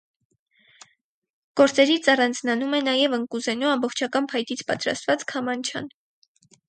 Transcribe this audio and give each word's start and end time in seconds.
Գործերից 1.61 2.09
առանձնանում 2.13 2.73
է 2.77 2.79
նաև 2.87 3.17
ընկուզենու 3.19 3.71
ամբողջական 3.75 4.29
փայտից 4.33 4.65
պատրաստած 4.73 5.27
քամանչան։ 5.35 5.93